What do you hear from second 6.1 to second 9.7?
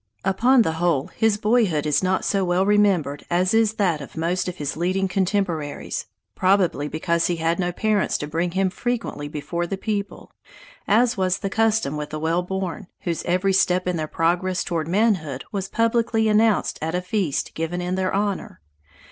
probably because he had no parents to bring him frequently before